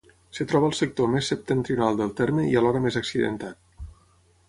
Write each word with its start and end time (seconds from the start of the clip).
Es 0.35 0.39
troba 0.51 0.65
al 0.69 0.73
sector 0.77 1.11
més 1.17 1.29
septentrional 1.33 2.01
del 2.01 2.17
terme 2.23 2.49
i 2.55 2.59
alhora 2.63 2.85
més 2.89 3.01
accidentat. 3.05 3.65